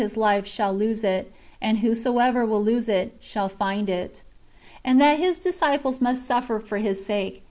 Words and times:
341 0.01 0.35
Ills 0.35 0.47
life, 0.47 0.51
shall 0.51 0.73
lose 0.73 1.03
it; 1.03 1.31
and 1.61 1.77
whosoever 1.77 2.43
will 2.43 2.63
lose, 2.63 2.89
shall 3.19 3.47
find 3.47 3.87
it." 3.87 4.23
And 4.83 4.99
that 4.99 5.19
His 5.19 5.37
disciples 5.37 6.01
must 6.01 6.25
suffer 6.25 6.59
for 6.59 6.79
His 6.79 7.05
sake. 7.05 7.39